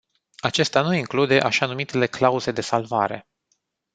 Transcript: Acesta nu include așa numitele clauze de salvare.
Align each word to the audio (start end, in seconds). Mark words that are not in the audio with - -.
Acesta 0.37 0.81
nu 0.81 0.93
include 0.93 1.39
așa 1.39 1.65
numitele 1.65 2.05
clauze 2.07 2.51
de 2.51 2.61
salvare. 2.61 3.27